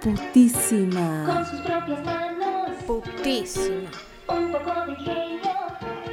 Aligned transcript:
Putísima. 0.00 1.24
con 1.26 1.46
sus 1.46 1.60
propias 1.60 2.04
manos. 2.04 2.70
Putísima. 2.86 3.90
Un 4.28 4.52
poco 4.52 4.70
de 4.86 4.92
ingenio 4.92 5.52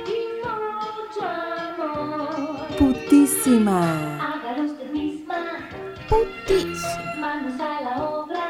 y 0.05 0.09
mucho 0.43 1.21
amor. 1.27 2.67
Putísima. 2.77 3.79
Hágalo 4.21 4.63
usted 4.71 4.91
misma, 4.91 5.69
Putísima. 6.09 7.15
manos 7.19 7.59
a 7.59 7.81
la 7.81 8.03
obra. 8.03 8.47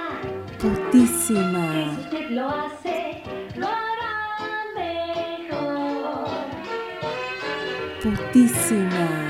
Putísima. 0.59 1.66
si 1.96 2.02
usted 2.02 2.30
lo 2.32 2.48
hace, 2.50 3.23
lo 3.55 3.68
hará 3.68 4.66
mejor. 4.75 6.30
Putísima. 8.04 9.21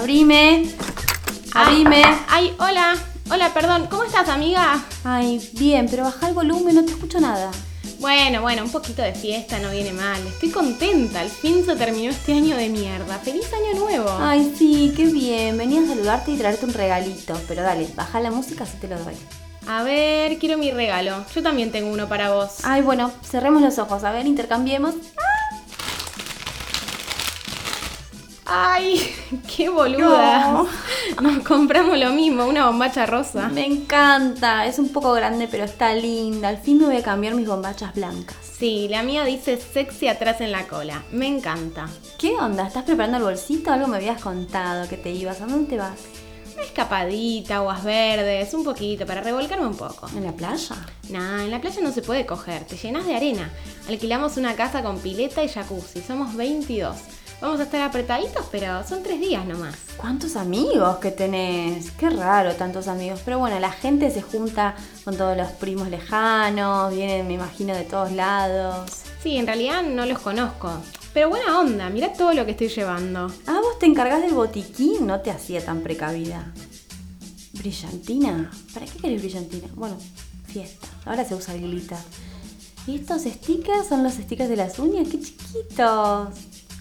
Abrime. 0.00 0.64
Abrime. 1.54 2.02
Ay, 2.26 2.54
hola. 2.58 2.96
Hola, 3.30 3.52
perdón. 3.52 3.86
¿Cómo 3.90 4.02
estás, 4.04 4.30
amiga? 4.30 4.82
Ay, 5.04 5.46
bien, 5.52 5.88
pero 5.90 6.04
baja 6.04 6.26
el 6.28 6.34
volumen, 6.34 6.74
no 6.74 6.84
te 6.86 6.92
escucho 6.92 7.20
nada. 7.20 7.50
Bueno, 7.98 8.40
bueno, 8.40 8.62
un 8.64 8.72
poquito 8.72 9.02
de 9.02 9.12
fiesta 9.12 9.58
no 9.58 9.70
viene 9.70 9.92
mal. 9.92 10.26
Estoy 10.26 10.48
contenta. 10.48 11.20
Al 11.20 11.28
fin 11.28 11.66
se 11.66 11.76
terminó 11.76 12.08
este 12.10 12.32
año 12.32 12.56
de 12.56 12.70
mierda. 12.70 13.18
¡Feliz 13.18 13.52
año 13.52 13.78
nuevo! 13.78 14.08
Ay, 14.18 14.54
sí, 14.56 14.94
qué 14.96 15.04
bien. 15.04 15.58
Venía 15.58 15.82
a 15.82 15.86
saludarte 15.88 16.30
y 16.30 16.38
traerte 16.38 16.64
un 16.64 16.72
regalito. 16.72 17.38
Pero 17.46 17.62
dale, 17.62 17.86
baja 17.94 18.20
la 18.20 18.30
música 18.30 18.64
si 18.64 18.78
te 18.78 18.88
lo 18.88 18.98
doy. 18.98 19.14
A 19.68 19.82
ver, 19.82 20.38
quiero 20.38 20.56
mi 20.56 20.70
regalo. 20.70 21.26
Yo 21.34 21.42
también 21.42 21.72
tengo 21.72 21.92
uno 21.92 22.08
para 22.08 22.32
vos. 22.32 22.52
Ay, 22.62 22.80
bueno, 22.80 23.12
cerremos 23.22 23.60
los 23.60 23.78
ojos. 23.78 24.02
A 24.02 24.12
ver, 24.12 24.26
intercambiemos. 24.26 24.94
Ay, 28.52 29.00
qué 29.56 29.68
boluda. 29.68 30.64
Nos 31.22 31.44
compramos 31.44 31.96
lo 31.96 32.10
mismo, 32.10 32.46
una 32.46 32.66
bombacha 32.66 33.06
rosa. 33.06 33.48
Me 33.48 33.64
encanta. 33.64 34.66
Es 34.66 34.80
un 34.80 34.88
poco 34.88 35.12
grande, 35.12 35.46
pero 35.48 35.62
está 35.62 35.94
linda. 35.94 36.48
Al 36.48 36.58
fin 36.58 36.78
me 36.78 36.86
voy 36.86 36.96
a 36.96 37.02
cambiar 37.02 37.34
mis 37.34 37.46
bombachas 37.46 37.94
blancas. 37.94 38.36
Sí, 38.42 38.88
la 38.90 39.04
mía 39.04 39.24
dice 39.24 39.56
sexy 39.56 40.08
atrás 40.08 40.40
en 40.40 40.50
la 40.50 40.66
cola. 40.66 41.04
Me 41.12 41.28
encanta. 41.28 41.88
¿Qué 42.18 42.32
onda? 42.32 42.66
¿Estás 42.66 42.82
preparando 42.82 43.18
el 43.18 43.22
bolsito? 43.22 43.70
Algo 43.70 43.86
me 43.86 43.98
habías 43.98 44.20
contado 44.20 44.88
que 44.88 44.96
te 44.96 45.10
ibas. 45.12 45.40
¿A 45.40 45.46
dónde 45.46 45.70
te 45.70 45.76
vas? 45.76 46.00
Una 46.54 46.64
escapadita, 46.64 47.58
aguas 47.58 47.84
verdes, 47.84 48.52
un 48.52 48.64
poquito, 48.64 49.06
para 49.06 49.20
revolcarme 49.20 49.66
un 49.68 49.76
poco. 49.76 50.08
¿En 50.16 50.24
la 50.24 50.32
playa? 50.32 50.74
Nah, 51.08 51.44
en 51.44 51.52
la 51.52 51.60
playa 51.60 51.80
no 51.82 51.92
se 51.92 52.02
puede 52.02 52.26
coger, 52.26 52.64
te 52.64 52.76
llenas 52.76 53.06
de 53.06 53.14
arena. 53.14 53.48
Alquilamos 53.88 54.36
una 54.36 54.56
casa 54.56 54.82
con 54.82 54.98
pileta 54.98 55.44
y 55.44 55.48
jacuzzi, 55.48 56.02
somos 56.02 56.34
22. 56.34 56.96
Vamos 57.40 57.58
a 57.58 57.62
estar 57.62 57.80
apretaditos, 57.80 58.44
pero 58.52 58.86
son 58.86 59.02
tres 59.02 59.18
días 59.18 59.46
nomás. 59.46 59.74
¿Cuántos 59.96 60.36
amigos 60.36 60.98
que 60.98 61.10
tenés? 61.10 61.90
Qué 61.92 62.10
raro 62.10 62.54
tantos 62.54 62.86
amigos. 62.86 63.20
Pero 63.24 63.38
bueno, 63.38 63.58
la 63.58 63.70
gente 63.70 64.10
se 64.10 64.20
junta 64.20 64.76
con 65.04 65.16
todos 65.16 65.34
los 65.38 65.48
primos 65.52 65.88
lejanos, 65.88 66.94
vienen, 66.94 67.26
me 67.26 67.34
imagino, 67.34 67.74
de 67.74 67.84
todos 67.84 68.12
lados. 68.12 68.90
Sí, 69.22 69.38
en 69.38 69.46
realidad 69.46 69.82
no 69.82 70.04
los 70.04 70.18
conozco. 70.18 70.70
Pero 71.14 71.30
buena 71.30 71.58
onda, 71.58 71.88
mirá 71.88 72.12
todo 72.12 72.34
lo 72.34 72.44
que 72.44 72.50
estoy 72.50 72.68
llevando. 72.68 73.32
Ah, 73.46 73.58
vos 73.62 73.78
te 73.78 73.86
encargás 73.86 74.20
del 74.20 74.34
botiquín, 74.34 75.06
no 75.06 75.20
te 75.20 75.30
hacía 75.30 75.64
tan 75.64 75.80
precavida. 75.80 76.52
¿Brillantina? 77.54 78.50
¿Para 78.74 78.84
qué 78.84 78.98
querés 78.98 79.22
brillantina? 79.22 79.68
Bueno, 79.74 79.96
fiesta. 80.46 80.86
Ahora 81.06 81.24
se 81.24 81.34
usa 81.34 81.54
glitter. 81.54 81.98
¿Y 82.86 82.96
estos 82.96 83.22
stickers 83.22 83.88
son 83.88 84.02
los 84.02 84.12
stickers 84.12 84.50
de 84.50 84.56
las 84.56 84.78
uñas? 84.78 85.08
¡Qué 85.08 85.20
chiquitos! 85.20 86.28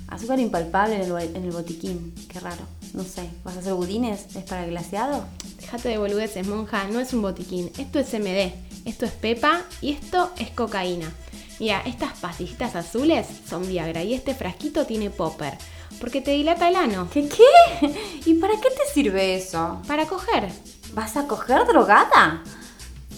Azúcar 0.10 0.40
impalpable 0.40 0.96
en 0.96 1.02
el, 1.02 1.12
bo- 1.12 1.20
en 1.20 1.36
el 1.44 1.52
botiquín. 1.52 2.14
Qué 2.28 2.40
raro. 2.40 2.62
No 2.94 3.04
sé. 3.04 3.30
¿Vas 3.44 3.56
a 3.56 3.60
hacer 3.60 3.74
budines? 3.74 4.36
¿Es 4.36 4.44
para 4.44 4.64
el 4.66 4.72
glaseado? 4.72 5.24
Déjate 5.60 5.90
de 5.90 5.98
boludeces, 5.98 6.48
monja, 6.48 6.86
no 6.88 7.00
es 7.00 7.14
un 7.14 7.22
botiquín. 7.22 7.72
Esto 7.78 8.00
es 8.00 8.12
MD, 8.14 8.52
esto 8.86 9.06
es 9.06 9.12
Pepa 9.12 9.62
y 9.82 9.92
esto 9.92 10.32
es 10.38 10.50
cocaína. 10.50 11.12
Mira, 11.60 11.82
estas 11.86 12.18
pastillitas 12.20 12.76
azules 12.76 13.28
son 13.48 13.68
Viagra 13.68 14.02
y 14.04 14.14
este 14.14 14.34
frasquito 14.34 14.86
tiene 14.86 15.10
Popper. 15.10 15.54
Porque 16.00 16.22
te 16.22 16.32
dilata 16.32 16.70
el 16.70 16.76
ano. 16.76 17.08
¿Qué 17.12 17.28
qué? 17.28 17.94
¿Y 18.26 18.36
para 18.36 18.54
qué 18.54 18.70
te 18.70 18.94
sirve 18.94 19.36
eso? 19.36 19.82
Para 19.88 20.06
coger. 20.08 20.50
¿Vas 20.94 21.18
a 21.18 21.28
coger 21.28 21.68
drogada? 21.68 22.42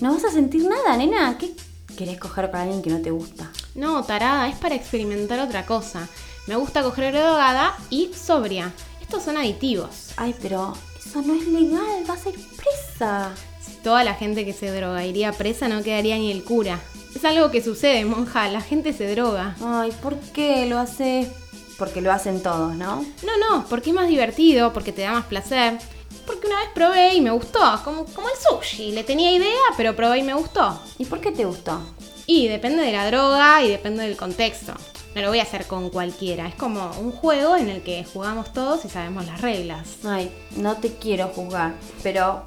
No 0.01 0.13
vas 0.13 0.25
a 0.25 0.31
sentir 0.31 0.67
nada, 0.67 0.97
nena. 0.97 1.37
¿Qué 1.37 1.51
querés 1.95 2.17
coger 2.19 2.49
para 2.51 2.63
alguien 2.63 2.81
que 2.81 2.89
no 2.89 2.99
te 3.01 3.11
gusta? 3.11 3.49
No, 3.75 4.03
tarada, 4.03 4.49
es 4.49 4.55
para 4.55 4.75
experimentar 4.75 5.39
otra 5.39 5.65
cosa. 5.65 6.07
Me 6.51 6.57
gusta 6.57 6.83
coger 6.83 7.13
drogada 7.13 7.77
y 7.89 8.11
sobria. 8.13 8.73
Estos 8.99 9.23
son 9.23 9.37
aditivos. 9.37 10.09
Ay, 10.17 10.35
pero 10.41 10.73
eso 10.99 11.21
no 11.21 11.33
es 11.33 11.47
legal. 11.47 12.03
Vas 12.05 12.25
a 12.25 12.29
ir 12.29 12.35
presa. 12.57 13.31
Si 13.61 13.75
toda 13.75 14.03
la 14.03 14.15
gente 14.15 14.43
que 14.43 14.51
se 14.51 14.69
droga 14.69 15.05
iría 15.05 15.31
presa, 15.31 15.69
no 15.69 15.81
quedaría 15.81 16.17
ni 16.17 16.29
el 16.29 16.43
cura. 16.43 16.81
Es 17.15 17.23
algo 17.23 17.51
que 17.51 17.63
sucede, 17.63 18.03
monja. 18.03 18.49
La 18.49 18.59
gente 18.59 18.91
se 18.91 19.09
droga. 19.15 19.55
Ay, 19.63 19.93
¿por 20.03 20.17
qué 20.19 20.65
lo 20.65 20.77
haces? 20.77 21.29
Porque 21.77 22.01
lo 22.01 22.11
hacen 22.11 22.43
todos, 22.43 22.75
¿no? 22.75 23.05
No, 23.23 23.37
no, 23.49 23.65
porque 23.69 23.91
es 23.91 23.95
más 23.95 24.09
divertido, 24.09 24.73
porque 24.73 24.91
te 24.91 25.03
da 25.03 25.13
más 25.13 25.27
placer. 25.27 25.77
Porque 26.25 26.47
una 26.47 26.59
vez 26.59 26.69
probé 26.75 27.13
y 27.13 27.21
me 27.21 27.31
gustó, 27.31 27.61
como, 27.85 28.03
como 28.07 28.27
el 28.27 28.35
sushi. 28.35 28.91
Le 28.91 29.05
tenía 29.05 29.31
idea, 29.31 29.61
pero 29.77 29.95
probé 29.95 30.17
y 30.17 30.23
me 30.23 30.33
gustó. 30.33 30.81
¿Y 30.97 31.05
por 31.05 31.21
qué 31.21 31.31
te 31.31 31.45
gustó? 31.45 31.79
Y 32.25 32.49
depende 32.49 32.83
de 32.83 32.91
la 32.91 33.07
droga 33.07 33.63
y 33.63 33.69
depende 33.69 34.03
del 34.03 34.17
contexto. 34.17 34.73
No 35.15 35.21
lo 35.21 35.27
voy 35.29 35.39
a 35.39 35.43
hacer 35.43 35.67
con 35.67 35.89
cualquiera. 35.89 36.47
Es 36.47 36.55
como 36.55 36.91
un 36.99 37.11
juego 37.11 37.57
en 37.57 37.69
el 37.69 37.81
que 37.81 38.05
jugamos 38.05 38.53
todos 38.53 38.85
y 38.85 38.89
sabemos 38.89 39.25
las 39.25 39.41
reglas. 39.41 39.97
Ay, 40.05 40.31
no 40.55 40.77
te 40.77 40.93
quiero 40.93 41.27
juzgar, 41.27 41.73
pero 42.01 42.43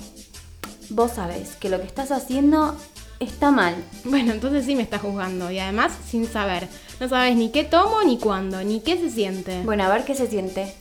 vos 0.88 1.12
sabés 1.12 1.56
que 1.56 1.68
lo 1.68 1.78
que 1.80 1.86
estás 1.86 2.10
haciendo 2.10 2.74
está 3.20 3.50
mal. 3.50 3.74
Bueno, 4.04 4.32
entonces 4.32 4.64
sí 4.64 4.76
me 4.76 4.82
estás 4.82 5.02
juzgando 5.02 5.50
y 5.50 5.58
además 5.58 5.92
sin 6.08 6.26
saber. 6.26 6.68
No 7.00 7.08
sabes 7.08 7.36
ni 7.36 7.50
qué 7.50 7.64
tomo, 7.64 8.02
ni 8.02 8.18
cuándo, 8.18 8.62
ni 8.62 8.80
qué 8.80 8.96
se 8.96 9.10
siente. 9.10 9.62
Bueno, 9.62 9.84
a 9.84 9.88
ver 9.88 10.04
qué 10.04 10.14
se 10.14 10.26
siente. 10.26 10.74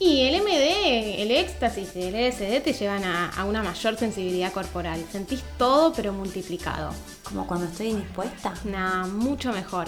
Y 0.00 0.22
el 0.22 0.42
MD, 0.42 1.22
el 1.22 1.30
éxtasis 1.30 1.94
y 1.94 2.02
el 2.02 2.14
LSD 2.14 2.60
te 2.64 2.72
llevan 2.72 3.04
a, 3.04 3.28
a 3.28 3.44
una 3.44 3.62
mayor 3.62 3.96
sensibilidad 3.96 4.52
corporal. 4.52 5.04
Sentís 5.12 5.44
todo 5.56 5.92
pero 5.92 6.12
multiplicado. 6.12 6.90
Como 7.22 7.46
cuando 7.46 7.66
estoy 7.66 7.88
indispuesta. 7.90 8.52
Nah, 8.64 9.06
mucho 9.06 9.52
mejor. 9.52 9.86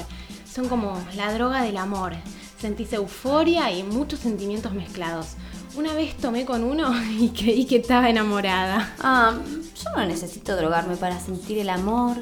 Son 0.55 0.69
como 0.69 0.97
la 1.17 1.35
droga 1.35 1.63
del 1.63 1.77
amor. 1.77 2.13
Sentís 2.61 2.93
euforia 2.93 3.73
y 3.73 3.83
muchos 3.83 4.21
sentimientos 4.21 4.73
mezclados. 4.73 5.31
Una 5.77 5.95
vez 5.95 6.17
tomé 6.17 6.45
con 6.45 6.63
uno 6.63 6.93
y 7.19 7.31
creí 7.31 7.65
que 7.65 7.79
estaba 7.79 8.09
enamorada. 8.09 8.95
Ah, 9.01 9.35
yo 9.35 9.91
no 9.97 10.07
necesito 10.07 10.55
drogarme 10.55 10.95
para 10.95 11.19
sentir 11.19 11.59
el 11.59 11.71
amor, 11.71 12.19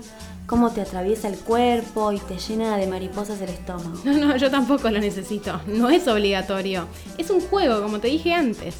cómo 0.46 0.70
te 0.70 0.80
atraviesa 0.80 1.28
el 1.28 1.36
cuerpo 1.36 2.10
y 2.12 2.20
te 2.20 2.38
llena 2.38 2.78
de 2.78 2.86
mariposas 2.86 3.38
el 3.42 3.50
estómago. 3.50 4.00
No, 4.04 4.14
no, 4.14 4.34
yo 4.38 4.50
tampoco 4.50 4.88
lo 4.88 4.98
necesito. 4.98 5.60
No 5.66 5.90
es 5.90 6.08
obligatorio. 6.08 6.86
Es 7.18 7.28
un 7.28 7.42
juego, 7.42 7.82
como 7.82 7.98
te 7.98 8.08
dije 8.08 8.32
antes. 8.32 8.76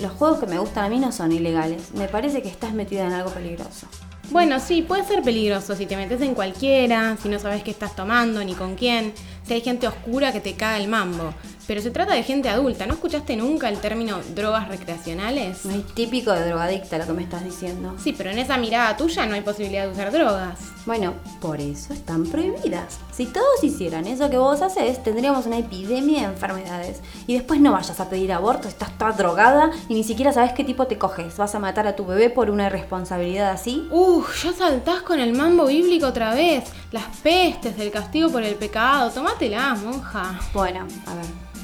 Los 0.00 0.12
juegos 0.12 0.38
que 0.38 0.46
me 0.46 0.58
gustan 0.58 0.86
a 0.86 0.88
mí 0.88 0.98
no 0.98 1.12
son 1.12 1.32
ilegales. 1.32 1.92
Me 1.92 2.08
parece 2.08 2.40
que 2.40 2.48
estás 2.48 2.72
metida 2.72 3.04
en 3.06 3.12
algo 3.12 3.28
peligroso. 3.28 3.88
Bueno, 4.30 4.58
sí, 4.58 4.82
puede 4.82 5.04
ser 5.04 5.22
peligroso 5.22 5.76
si 5.76 5.86
te 5.86 5.96
metes 5.96 6.20
en 6.20 6.34
cualquiera, 6.34 7.16
si 7.22 7.28
no 7.28 7.38
sabes 7.38 7.62
qué 7.62 7.70
estás 7.70 7.94
tomando 7.94 8.42
ni 8.42 8.54
con 8.54 8.74
quién, 8.74 9.12
si 9.46 9.54
hay 9.54 9.60
gente 9.60 9.86
oscura 9.86 10.32
que 10.32 10.40
te 10.40 10.54
caga 10.54 10.78
el 10.78 10.88
mambo. 10.88 11.32
Pero 11.66 11.80
se 11.80 11.90
trata 11.90 12.14
de 12.14 12.22
gente 12.22 12.48
adulta, 12.48 12.86
¿no 12.86 12.94
escuchaste 12.94 13.36
nunca 13.36 13.68
el 13.68 13.78
término 13.78 14.20
drogas 14.34 14.68
recreacionales? 14.68 15.64
No 15.64 15.74
es 15.74 15.86
típico 15.94 16.32
de 16.32 16.46
drogadicta 16.46 16.98
lo 16.98 17.06
que 17.06 17.12
me 17.12 17.22
estás 17.22 17.44
diciendo. 17.44 17.94
Sí, 18.02 18.14
pero 18.16 18.30
en 18.30 18.38
esa 18.38 18.56
mirada 18.56 18.96
tuya 18.96 19.26
no 19.26 19.34
hay 19.34 19.40
posibilidad 19.40 19.86
de 19.86 19.92
usar 19.92 20.12
drogas. 20.12 20.58
Bueno, 20.86 21.14
por 21.40 21.60
eso 21.60 21.92
están 21.92 22.24
prohibidas. 22.26 23.00
Si 23.12 23.26
todos 23.26 23.64
hicieran 23.64 24.06
eso 24.06 24.30
que 24.30 24.38
vos 24.38 24.62
haces, 24.62 25.02
tendríamos 25.02 25.46
una 25.46 25.58
epidemia 25.58 26.20
de 26.20 26.34
enfermedades. 26.34 27.00
Y 27.26 27.34
después 27.34 27.60
no 27.60 27.72
vayas 27.72 27.98
a 27.98 28.08
pedir 28.08 28.32
aborto, 28.32 28.68
estás 28.68 28.96
toda 28.96 29.10
drogada 29.10 29.72
y 29.88 29.94
ni 29.94 30.04
siquiera 30.04 30.32
sabes 30.32 30.52
qué 30.52 30.62
tipo 30.62 30.86
te 30.86 30.98
coges. 30.98 31.36
¿Vas 31.36 31.56
a 31.56 31.58
matar 31.58 31.88
a 31.88 31.96
tu 31.96 32.06
bebé 32.06 32.30
por 32.30 32.50
una 32.50 32.66
irresponsabilidad 32.66 33.50
así? 33.50 33.88
Uf, 33.90 34.44
ya 34.44 34.52
saltás 34.52 35.02
con 35.02 35.18
el 35.18 35.32
mambo 35.32 35.66
bíblico 35.66 36.06
otra 36.06 36.32
vez. 36.32 36.64
Las 36.92 37.04
pestes 37.24 37.76
del 37.76 37.90
castigo 37.90 38.30
por 38.30 38.44
el 38.44 38.54
pecado. 38.54 39.10
Tómatela, 39.10 39.74
monja. 39.74 40.38
Bueno, 40.54 40.86
a 41.06 41.14
ver. 41.16 41.55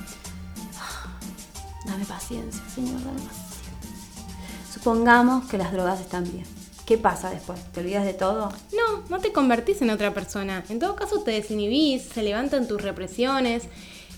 Dame 1.93 2.07
paciencia, 2.07 2.63
señor, 2.75 3.05
dame 3.05 3.21
paciencia. 3.21 3.71
Supongamos 4.73 5.47
que 5.47 5.59
las 5.59 5.73
drogas 5.73 6.01
están 6.01 6.25
bien. 6.25 6.47
¿Qué 6.87 6.97
pasa 6.97 7.29
después? 7.29 7.61
¿Te 7.71 7.81
olvidas 7.81 8.07
de 8.07 8.15
todo? 8.15 8.51
No, 8.73 9.03
no 9.11 9.21
te 9.21 9.31
convertís 9.31 9.83
en 9.83 9.91
otra 9.91 10.15
persona. 10.15 10.65
En 10.71 10.79
todo 10.79 10.97
caso 10.97 11.21
te 11.21 11.33
desinhibís, 11.33 12.05
se 12.05 12.23
levantan 12.23 12.67
tus 12.67 12.81
represiones. 12.81 13.65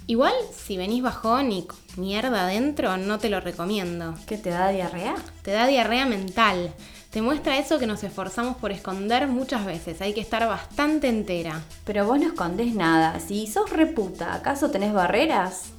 Igual, 0.06 0.34
si 0.56 0.76
venís 0.76 1.02
bajón 1.02 1.50
y 1.50 1.66
mierda 1.96 2.44
adentro, 2.44 2.96
no 2.96 3.18
te 3.18 3.28
lo 3.28 3.40
recomiendo. 3.40 4.14
¿Qué 4.28 4.38
te 4.38 4.50
da 4.50 4.68
diarrea? 4.68 5.16
Te 5.42 5.50
da 5.50 5.66
diarrea 5.66 6.06
mental. 6.06 6.72
Te 7.10 7.22
muestra 7.22 7.58
eso 7.58 7.80
que 7.80 7.88
nos 7.88 8.04
esforzamos 8.04 8.56
por 8.56 8.70
esconder 8.70 9.26
muchas 9.26 9.66
veces. 9.66 10.00
Hay 10.00 10.14
que 10.14 10.20
estar 10.20 10.46
bastante 10.46 11.08
entera. 11.08 11.60
Pero 11.84 12.06
vos 12.06 12.20
no 12.20 12.28
escondés 12.28 12.72
nada. 12.72 13.18
Si 13.18 13.48
sos 13.48 13.70
reputa, 13.70 14.32
¿acaso 14.32 14.70
tenés 14.70 14.92
barreras? 14.92 15.73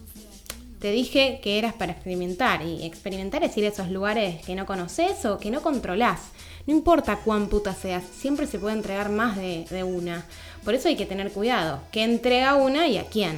Te 0.85 0.91
dije 0.91 1.39
que 1.41 1.57
eras 1.57 1.73
para 1.73 1.93
experimentar 1.93 2.61
y 2.61 2.85
experimentar 2.85 3.43
es 3.43 3.57
ir 3.57 3.65
a 3.65 3.69
esos 3.69 3.89
lugares 3.89 4.45
que 4.45 4.53
no 4.53 4.67
conoces 4.67 5.25
o 5.25 5.39
que 5.39 5.49
no 5.49 5.63
controlás. 5.63 6.19
No 6.67 6.75
importa 6.75 7.21
cuán 7.25 7.47
puta 7.47 7.73
seas, 7.73 8.03
siempre 8.03 8.45
se 8.45 8.59
puede 8.59 8.75
entregar 8.75 9.09
más 9.09 9.35
de, 9.35 9.65
de 9.71 9.83
una. 9.83 10.27
Por 10.63 10.75
eso 10.75 10.87
hay 10.87 10.95
que 10.95 11.07
tener 11.07 11.31
cuidado. 11.31 11.79
¿Qué 11.91 12.03
entrega 12.03 12.53
una 12.53 12.87
y 12.87 12.99
a 12.99 13.05
quién? 13.05 13.35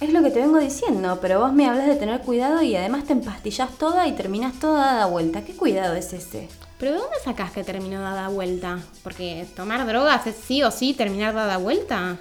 Es 0.00 0.10
lo 0.14 0.22
que 0.22 0.30
te 0.30 0.40
vengo 0.40 0.58
diciendo, 0.58 1.18
pero 1.20 1.40
vos 1.40 1.52
me 1.52 1.66
hablas 1.66 1.88
de 1.88 1.96
tener 1.96 2.22
cuidado 2.22 2.62
y 2.62 2.74
además 2.74 3.04
te 3.04 3.12
empastillás 3.12 3.76
toda 3.76 4.08
y 4.08 4.12
terminás 4.12 4.58
toda 4.58 4.94
dada 4.94 5.06
vuelta. 5.08 5.44
¿Qué 5.44 5.54
cuidado 5.54 5.94
es 5.94 6.14
ese? 6.14 6.48
¿Pero 6.78 6.92
de 6.92 6.98
dónde 7.00 7.16
sacás 7.22 7.52
que 7.52 7.64
terminó 7.64 8.00
dada 8.00 8.28
vuelta? 8.28 8.78
Porque 9.02 9.46
tomar 9.54 9.86
drogas 9.86 10.26
es 10.26 10.36
sí 10.36 10.62
o 10.62 10.70
sí 10.70 10.94
terminar 10.94 11.34
dada 11.34 11.58
vuelta. 11.58 12.16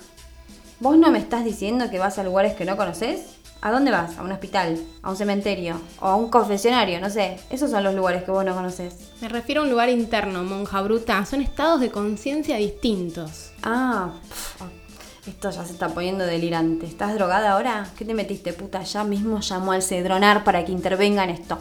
¿Vos 0.82 0.98
no 0.98 1.10
me 1.10 1.20
estás 1.20 1.46
diciendo 1.46 1.90
que 1.90 2.00
vas 2.00 2.20
a 2.20 2.24
lugares 2.26 2.54
que 2.56 2.66
no 2.66 2.76
conoces? 2.76 3.35
¿A 3.66 3.72
dónde 3.72 3.90
vas? 3.90 4.20
¿A 4.20 4.22
un 4.22 4.32
hospital? 4.32 4.80
¿A 5.02 5.10
un 5.10 5.18
cementerio? 5.18 5.82
¿O 6.00 6.06
a 6.06 6.16
un 6.16 6.30
confesionario? 6.30 7.02
No 7.02 7.10
sé. 7.10 7.40
Esos 7.50 7.72
son 7.72 7.84
los 7.84 7.96
lugares 7.96 8.24
que 8.24 8.30
vos 8.30 8.46
no 8.46 8.54
conoces. 8.54 8.94
Me 9.22 9.28
refiero 9.28 9.62
a 9.62 9.64
un 9.64 9.72
lugar 9.72 9.90
interno, 9.90 10.44
monja 10.44 10.84
bruta. 10.84 11.26
Son 11.26 11.42
estados 11.42 11.82
de 11.82 11.90
conciencia 11.90 12.58
distintos. 12.58 13.54
Ah, 13.64 14.12
pf, 14.30 14.66
esto 15.26 15.50
ya 15.50 15.66
se 15.66 15.72
está 15.74 15.90
poniendo 15.90 16.24
delirante. 16.28 16.86
¿Estás 16.86 17.16
drogada 17.16 17.54
ahora? 17.54 17.88
¿Qué 17.98 18.06
te 18.06 18.14
metiste, 18.14 18.54
puta? 18.54 18.84
Ya 18.84 19.04
mismo 19.04 19.40
llamó 19.40 19.72
al 19.72 19.82
cedronar 19.82 20.44
para 20.44 20.64
que 20.64 20.72
intervenga 20.72 21.24
en 21.24 21.32
esto. 21.32 21.58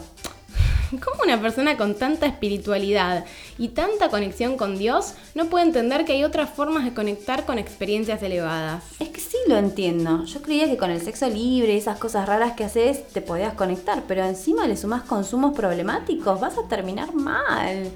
¿Cómo 1.03 1.23
una 1.23 1.41
persona 1.41 1.77
con 1.77 1.95
tanta 1.95 2.25
espiritualidad 2.25 3.25
y 3.57 3.69
tanta 3.69 4.09
conexión 4.09 4.57
con 4.57 4.77
Dios 4.77 5.13
no 5.33 5.45
puede 5.45 5.65
entender 5.65 6.05
que 6.05 6.13
hay 6.13 6.23
otras 6.23 6.49
formas 6.49 6.85
de 6.85 6.93
conectar 6.93 7.45
con 7.45 7.57
experiencias 7.57 8.21
elevadas? 8.21 8.83
Es 8.99 9.09
que 9.09 9.21
sí 9.21 9.37
lo 9.47 9.57
entiendo. 9.57 10.25
Yo 10.25 10.41
creía 10.41 10.65
que 10.65 10.77
con 10.77 10.91
el 10.91 11.01
sexo 11.01 11.27
libre 11.29 11.73
y 11.73 11.77
esas 11.77 11.97
cosas 11.97 12.27
raras 12.27 12.53
que 12.53 12.63
haces 12.63 13.07
te 13.09 13.21
podías 13.21 13.53
conectar, 13.53 14.03
pero 14.07 14.23
encima 14.25 14.67
le 14.67 14.77
sumás 14.77 15.03
consumos 15.03 15.55
problemáticos, 15.55 16.39
vas 16.39 16.57
a 16.57 16.67
terminar 16.67 17.13
mal. 17.13 17.91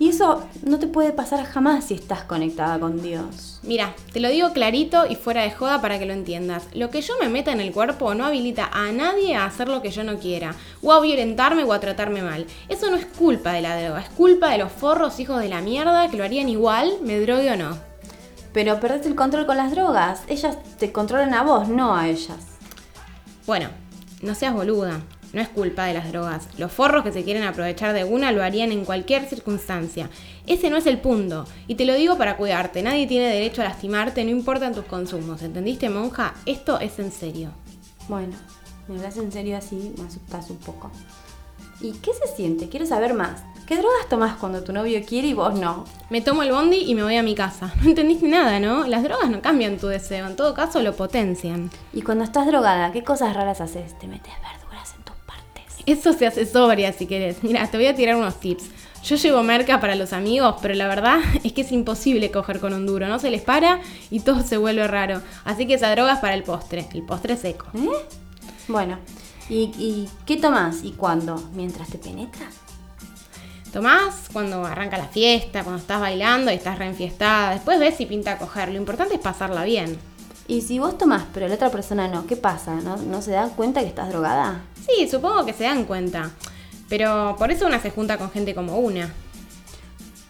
Y 0.00 0.08
eso 0.08 0.42
no 0.62 0.78
te 0.78 0.86
puede 0.86 1.12
pasar 1.12 1.44
jamás 1.44 1.84
si 1.84 1.94
estás 1.94 2.22
conectada 2.22 2.80
con 2.80 3.02
Dios. 3.02 3.60
Mira, 3.62 3.94
te 4.14 4.20
lo 4.20 4.30
digo 4.30 4.54
clarito 4.54 5.04
y 5.06 5.14
fuera 5.14 5.42
de 5.42 5.50
joda 5.50 5.82
para 5.82 5.98
que 5.98 6.06
lo 6.06 6.14
entiendas. 6.14 6.68
Lo 6.72 6.88
que 6.88 7.02
yo 7.02 7.12
me 7.20 7.28
meta 7.28 7.52
en 7.52 7.60
el 7.60 7.70
cuerpo 7.70 8.14
no 8.14 8.24
habilita 8.24 8.70
a 8.72 8.92
nadie 8.92 9.36
a 9.36 9.44
hacer 9.44 9.68
lo 9.68 9.82
que 9.82 9.90
yo 9.90 10.02
no 10.02 10.18
quiera, 10.18 10.54
o 10.80 10.94
a 10.94 11.00
violentarme 11.00 11.64
o 11.64 11.74
a 11.74 11.80
tratarme 11.80 12.22
mal. 12.22 12.46
Eso 12.70 12.90
no 12.90 12.96
es 12.96 13.04
culpa 13.04 13.52
de 13.52 13.60
la 13.60 13.78
droga, 13.78 14.00
es 14.00 14.08
culpa 14.08 14.48
de 14.48 14.56
los 14.56 14.72
forros 14.72 15.20
hijos 15.20 15.38
de 15.42 15.50
la 15.50 15.60
mierda 15.60 16.08
que 16.08 16.16
lo 16.16 16.24
harían 16.24 16.48
igual, 16.48 16.90
me 17.02 17.20
drogue 17.20 17.50
o 17.50 17.56
no. 17.58 17.76
Pero 18.54 18.80
perdés 18.80 19.04
el 19.04 19.14
control 19.14 19.44
con 19.44 19.58
las 19.58 19.70
drogas. 19.70 20.22
Ellas 20.28 20.56
te 20.78 20.92
controlan 20.92 21.34
a 21.34 21.42
vos, 21.42 21.68
no 21.68 21.94
a 21.94 22.08
ellas. 22.08 22.38
Bueno, 23.46 23.68
no 24.22 24.34
seas 24.34 24.54
boluda. 24.54 25.02
No 25.32 25.40
es 25.40 25.48
culpa 25.48 25.84
de 25.84 25.94
las 25.94 26.10
drogas. 26.10 26.48
Los 26.58 26.72
forros 26.72 27.04
que 27.04 27.12
se 27.12 27.22
quieren 27.22 27.44
aprovechar 27.44 27.94
de 27.94 28.04
una 28.04 28.32
lo 28.32 28.42
harían 28.42 28.72
en 28.72 28.84
cualquier 28.84 29.28
circunstancia. 29.28 30.10
Ese 30.46 30.70
no 30.70 30.76
es 30.76 30.86
el 30.86 31.00
punto. 31.00 31.46
Y 31.68 31.76
te 31.76 31.84
lo 31.84 31.94
digo 31.94 32.18
para 32.18 32.36
cuidarte. 32.36 32.82
Nadie 32.82 33.06
tiene 33.06 33.28
derecho 33.28 33.62
a 33.62 33.66
lastimarte, 33.66 34.24
no 34.24 34.30
importan 34.30 34.74
tus 34.74 34.84
consumos. 34.86 35.42
¿Entendiste, 35.42 35.88
monja? 35.88 36.34
Esto 36.46 36.80
es 36.80 36.98
en 36.98 37.12
serio. 37.12 37.50
Bueno, 38.08 38.34
me 38.88 38.96
hablas 38.96 39.16
en 39.18 39.30
serio 39.30 39.56
así, 39.56 39.94
me 39.96 40.06
asustas 40.06 40.50
un 40.50 40.56
poco. 40.56 40.90
¿Y 41.80 41.92
qué 41.92 42.10
se 42.12 42.34
siente? 42.34 42.68
Quiero 42.68 42.84
saber 42.84 43.14
más. 43.14 43.42
¿Qué 43.66 43.76
drogas 43.76 44.08
tomás 44.08 44.36
cuando 44.36 44.64
tu 44.64 44.72
novio 44.72 45.00
quiere 45.06 45.28
y 45.28 45.32
vos 45.32 45.54
no? 45.58 45.84
Me 46.10 46.20
tomo 46.20 46.42
el 46.42 46.50
bondi 46.50 46.78
y 46.78 46.96
me 46.96 47.04
voy 47.04 47.16
a 47.16 47.22
mi 47.22 47.36
casa. 47.36 47.72
No 47.82 47.90
entendiste 47.90 48.26
nada, 48.26 48.58
¿no? 48.58 48.84
Las 48.88 49.04
drogas 49.04 49.30
no 49.30 49.40
cambian 49.40 49.78
tu 49.78 49.86
deseo, 49.86 50.26
en 50.26 50.34
todo 50.34 50.54
caso 50.54 50.82
lo 50.82 50.96
potencian. 50.96 51.70
Y 51.92 52.02
cuando 52.02 52.24
estás 52.24 52.48
drogada, 52.48 52.90
¿qué 52.90 53.04
cosas 53.04 53.34
raras 53.34 53.60
haces? 53.60 53.96
Te 53.98 54.08
metes 54.08 54.34
partes. 54.42 54.59
Eso 55.86 56.12
se 56.12 56.26
hace 56.26 56.46
sobria 56.46 56.92
si 56.92 57.06
querés. 57.06 57.42
Mira, 57.42 57.66
te 57.70 57.76
voy 57.76 57.86
a 57.86 57.94
tirar 57.94 58.16
unos 58.16 58.38
tips. 58.40 58.64
Yo 59.02 59.16
llevo 59.16 59.42
merca 59.42 59.80
para 59.80 59.94
los 59.94 60.12
amigos, 60.12 60.56
pero 60.60 60.74
la 60.74 60.86
verdad 60.86 61.20
es 61.44 61.52
que 61.52 61.62
es 61.62 61.72
imposible 61.72 62.30
coger 62.30 62.60
con 62.60 62.74
un 62.74 62.86
duro. 62.86 63.08
No 63.08 63.18
se 63.18 63.30
les 63.30 63.42
para 63.42 63.80
y 64.10 64.20
todo 64.20 64.42
se 64.42 64.56
vuelve 64.56 64.86
raro. 64.86 65.22
Así 65.44 65.66
que 65.66 65.74
esa 65.74 65.90
droga 65.90 66.14
es 66.14 66.18
para 66.18 66.34
el 66.34 66.42
postre, 66.42 66.86
el 66.92 67.02
postre 67.02 67.36
seco. 67.36 67.66
¿Eh? 67.74 67.88
Bueno, 68.68 68.98
¿y, 69.48 69.72
y 69.78 70.08
qué 70.26 70.36
tomás 70.36 70.84
y 70.84 70.92
cuándo? 70.92 71.42
¿Mientras 71.54 71.88
te 71.88 71.98
penetras? 71.98 72.54
Tomás 73.72 74.28
cuando 74.32 74.64
arranca 74.64 74.98
la 74.98 75.06
fiesta, 75.06 75.62
cuando 75.62 75.80
estás 75.80 76.00
bailando 76.00 76.50
y 76.50 76.54
estás 76.54 76.78
reenfiestada. 76.78 77.52
Después 77.52 77.78
ves 77.78 77.96
si 77.96 78.04
pinta 78.04 78.36
coger. 78.36 78.68
Lo 78.68 78.76
importante 78.76 79.14
es 79.14 79.20
pasarla 79.20 79.64
bien. 79.64 79.96
Y 80.50 80.62
si 80.62 80.80
vos 80.80 80.98
tomás, 80.98 81.22
pero 81.32 81.46
la 81.46 81.54
otra 81.54 81.70
persona 81.70 82.08
no, 82.08 82.26
¿qué 82.26 82.34
pasa? 82.34 82.74
¿No, 82.80 82.96
¿No 82.96 83.22
se 83.22 83.30
dan 83.30 83.50
cuenta 83.50 83.82
que 83.82 83.86
estás 83.86 84.08
drogada? 84.08 84.62
Sí, 84.84 85.06
supongo 85.08 85.46
que 85.46 85.52
se 85.52 85.62
dan 85.62 85.84
cuenta. 85.84 86.32
Pero 86.88 87.36
por 87.38 87.52
eso 87.52 87.68
una 87.68 87.78
se 87.78 87.92
junta 87.92 88.18
con 88.18 88.32
gente 88.32 88.52
como 88.52 88.80
una. 88.80 89.14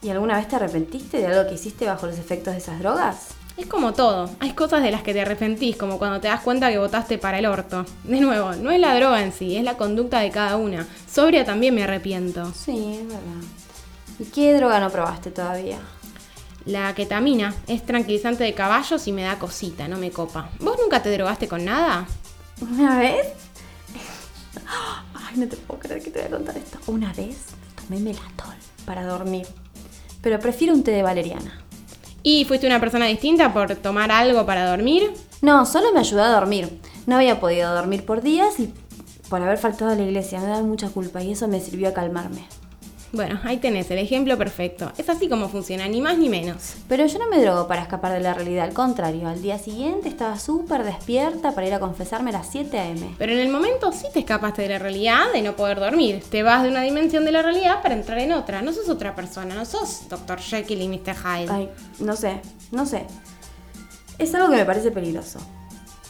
¿Y 0.02 0.10
alguna 0.10 0.36
vez 0.36 0.46
te 0.46 0.56
arrepentiste 0.56 1.16
de 1.16 1.26
algo 1.26 1.48
que 1.48 1.54
hiciste 1.54 1.86
bajo 1.86 2.06
los 2.06 2.18
efectos 2.18 2.52
de 2.52 2.58
esas 2.58 2.80
drogas? 2.80 3.28
Es 3.56 3.64
como 3.64 3.94
todo, 3.94 4.28
hay 4.40 4.52
cosas 4.52 4.82
de 4.82 4.90
las 4.90 5.02
que 5.02 5.14
te 5.14 5.22
arrepentís, 5.22 5.78
como 5.78 5.96
cuando 5.96 6.20
te 6.20 6.28
das 6.28 6.42
cuenta 6.42 6.70
que 6.70 6.76
votaste 6.76 7.16
para 7.16 7.38
el 7.38 7.46
orto. 7.46 7.86
De 8.04 8.20
nuevo, 8.20 8.52
no 8.56 8.70
es 8.70 8.78
la 8.78 8.94
droga 8.96 9.22
en 9.22 9.32
sí, 9.32 9.56
es 9.56 9.64
la 9.64 9.78
conducta 9.78 10.20
de 10.20 10.30
cada 10.30 10.58
una. 10.58 10.86
Sobria 11.10 11.46
también 11.46 11.74
me 11.74 11.84
arrepiento. 11.84 12.52
Sí, 12.52 12.98
es 13.00 13.06
verdad. 13.06 13.48
¿Y 14.18 14.24
qué 14.24 14.52
droga 14.52 14.80
no 14.80 14.90
probaste 14.90 15.30
todavía? 15.30 15.78
La 16.70 16.94
ketamina 16.94 17.52
es 17.66 17.84
tranquilizante 17.84 18.44
de 18.44 18.54
caballos 18.54 19.08
y 19.08 19.12
me 19.12 19.24
da 19.24 19.40
cosita, 19.40 19.88
no 19.88 19.96
me 19.96 20.12
copa. 20.12 20.50
¿Vos 20.60 20.76
nunca 20.80 21.02
te 21.02 21.10
drogaste 21.10 21.48
con 21.48 21.64
nada? 21.64 22.06
¿Una 22.60 22.96
vez? 22.96 23.26
Ay, 25.12 25.36
no 25.36 25.48
te 25.48 25.56
puedo 25.56 25.80
creer 25.80 26.00
que 26.00 26.12
te 26.12 26.20
voy 26.20 26.28
a 26.28 26.30
contar 26.30 26.56
esto. 26.56 26.78
Una 26.86 27.12
vez 27.12 27.38
tomé 27.74 27.98
melatol 27.98 28.54
para 28.86 29.04
dormir. 29.04 29.48
Pero 30.22 30.38
prefiero 30.38 30.72
un 30.72 30.84
té 30.84 30.92
de 30.92 31.02
valeriana. 31.02 31.60
¿Y 32.22 32.44
fuiste 32.44 32.68
una 32.68 32.78
persona 32.78 33.06
distinta 33.06 33.52
por 33.52 33.74
tomar 33.74 34.12
algo 34.12 34.46
para 34.46 34.70
dormir? 34.70 35.12
No, 35.42 35.66
solo 35.66 35.92
me 35.92 35.98
ayudó 35.98 36.22
a 36.22 36.28
dormir. 36.28 36.80
No 37.04 37.16
había 37.16 37.40
podido 37.40 37.74
dormir 37.74 38.06
por 38.06 38.22
días 38.22 38.60
y 38.60 38.72
por 39.28 39.42
haber 39.42 39.58
faltado 39.58 39.90
a 39.90 39.96
la 39.96 40.02
iglesia. 40.02 40.38
Me 40.38 40.46
da 40.46 40.62
mucha 40.62 40.88
culpa 40.88 41.20
y 41.20 41.32
eso 41.32 41.48
me 41.48 41.58
sirvió 41.58 41.88
a 41.88 41.94
calmarme. 41.94 42.46
Bueno, 43.12 43.40
ahí 43.42 43.56
tenés 43.56 43.90
el 43.90 43.98
ejemplo 43.98 44.38
perfecto. 44.38 44.92
Es 44.96 45.08
así 45.08 45.28
como 45.28 45.48
funciona, 45.48 45.88
ni 45.88 46.00
más 46.00 46.16
ni 46.16 46.28
menos. 46.28 46.74
Pero 46.88 47.06
yo 47.06 47.18
no 47.18 47.28
me 47.28 47.40
drogo 47.40 47.66
para 47.66 47.82
escapar 47.82 48.12
de 48.12 48.20
la 48.20 48.34
realidad, 48.34 48.64
al 48.64 48.72
contrario, 48.72 49.28
al 49.28 49.42
día 49.42 49.58
siguiente 49.58 50.08
estaba 50.08 50.38
súper 50.38 50.84
despierta 50.84 51.52
para 51.52 51.66
ir 51.66 51.74
a 51.74 51.80
confesarme 51.80 52.30
a 52.30 52.34
las 52.34 52.48
7 52.50 52.78
a.m. 52.78 53.14
Pero 53.18 53.32
en 53.32 53.40
el 53.40 53.48
momento 53.48 53.90
sí 53.90 54.06
te 54.12 54.20
escapaste 54.20 54.62
de 54.62 54.68
la 54.68 54.78
realidad 54.78 55.32
de 55.32 55.42
no 55.42 55.56
poder 55.56 55.80
dormir. 55.80 56.22
Te 56.30 56.44
vas 56.44 56.62
de 56.62 56.68
una 56.68 56.82
dimensión 56.82 57.24
de 57.24 57.32
la 57.32 57.42
realidad 57.42 57.82
para 57.82 57.94
entrar 57.94 58.18
en 58.20 58.32
otra. 58.32 58.62
No 58.62 58.72
sos 58.72 58.88
otra 58.88 59.16
persona, 59.16 59.54
no 59.56 59.64
sos 59.64 60.08
Dr. 60.08 60.38
Jekyll 60.38 60.82
y 60.82 60.88
Mr. 60.88 61.16
Hyde. 61.16 61.50
Ay, 61.50 61.68
no 61.98 62.14
sé, 62.14 62.40
no 62.70 62.86
sé. 62.86 63.06
Es 64.18 64.32
algo 64.34 64.50
que 64.50 64.56
me 64.56 64.64
parece 64.64 64.92
peligroso. 64.92 65.40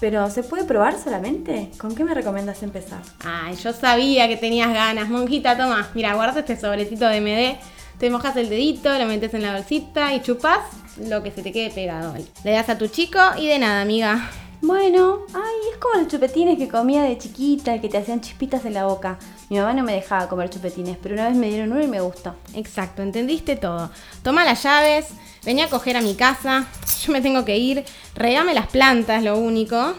Pero 0.01 0.31
¿se 0.31 0.43
puede 0.43 0.65
probar 0.65 0.99
solamente? 0.99 1.71
¿Con 1.79 1.95
qué 1.95 2.05
me 2.05 2.15
recomiendas 2.15 2.63
empezar? 2.63 3.01
Ay, 3.23 3.55
yo 3.57 3.73
sabía 3.75 4.27
que 4.29 4.37
tenías 4.39 4.73
ganas. 4.73 5.11
Monjita, 5.11 5.57
toma. 5.59 5.89
Mira, 5.95 6.15
guarda 6.15 6.41
este 6.41 6.59
sobrecito 6.59 7.07
de 7.07 7.21
MD. 7.21 7.61
Te 7.99 8.09
mojas 8.09 8.35
el 8.37 8.49
dedito, 8.49 8.99
lo 8.99 9.05
metes 9.05 9.35
en 9.35 9.43
la 9.43 9.53
bolsita 9.53 10.15
y 10.15 10.23
chupás 10.23 10.61
lo 10.99 11.23
que 11.23 11.31
se 11.31 11.43
te 11.43 11.53
quede 11.53 11.71
pegado. 11.71 12.15
Le 12.45 12.51
das 12.53 12.71
a 12.71 12.79
tu 12.79 12.89
chico 12.89 13.19
y 13.37 13.47
de 13.47 13.59
nada, 13.59 13.83
amiga. 13.83 14.31
Bueno, 14.63 15.21
ay, 15.33 15.73
es 15.73 15.79
como 15.79 15.95
los 15.95 16.09
chupetines 16.09 16.59
que 16.59 16.69
comía 16.69 17.03
de 17.03 17.17
chiquita, 17.17 17.81
que 17.81 17.89
te 17.89 17.97
hacían 17.97 18.21
chispitas 18.21 18.65
en 18.67 18.75
la 18.75 18.85
boca. 18.85 19.19
Mi 19.49 19.59
mamá 19.59 19.73
no 19.73 19.83
me 19.83 19.95
dejaba 19.95 20.29
comer 20.29 20.51
chupetines, 20.51 20.99
pero 21.03 21.15
una 21.15 21.29
vez 21.29 21.37
me 21.37 21.49
dieron 21.49 21.73
uno 21.73 21.83
y 21.83 21.87
me 21.87 22.01
gustó. 22.01 22.35
Exacto, 22.55 23.03
entendiste 23.03 23.57
todo. 23.57 23.91
Toma 24.23 24.45
las 24.45 24.63
llaves, 24.63 25.09
venía 25.45 25.65
a 25.65 25.71
coger 25.71 25.97
a 25.97 26.03
mi 26.03 26.15
casa. 26.15 26.67
Yo 27.03 27.11
me 27.11 27.23
tengo 27.23 27.45
que 27.47 27.57
ir. 27.57 27.85
Regame 28.15 28.53
las 28.53 28.67
plantas, 28.67 29.23
lo 29.23 29.39
único. 29.39 29.95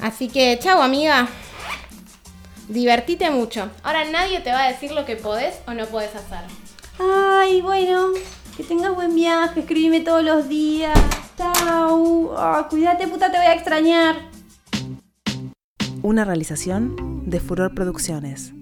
Así 0.00 0.28
que, 0.28 0.56
chau, 0.62 0.80
amiga. 0.80 1.28
Divertite 2.68 3.28
mucho. 3.30 3.70
Ahora 3.82 4.04
nadie 4.04 4.40
te 4.40 4.52
va 4.52 4.64
a 4.64 4.68
decir 4.68 4.92
lo 4.92 5.04
que 5.04 5.16
podés 5.16 5.56
o 5.66 5.74
no 5.74 5.84
podés 5.86 6.14
hacer. 6.14 6.44
Ay, 7.00 7.60
bueno, 7.60 8.08
que 8.56 8.62
tengas 8.62 8.94
buen 8.94 9.14
viaje, 9.16 9.60
escríbeme 9.60 10.00
todos 10.00 10.22
los 10.22 10.48
días. 10.48 10.96
Chau. 11.38 12.32
Ah, 12.36 12.66
cuídate, 12.68 13.06
puta, 13.06 13.30
te 13.30 13.38
voy 13.38 13.46
a 13.46 13.54
extrañar. 13.54 14.16
Una 16.02 16.24
realización 16.24 17.22
de 17.30 17.38
Furor 17.38 17.76
Producciones. 17.76 18.52